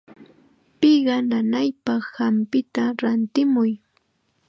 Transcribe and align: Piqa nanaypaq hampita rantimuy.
Piqa 0.79 1.15
nanaypaq 1.29 2.03
hampita 2.17 2.83
rantimuy. 3.01 3.71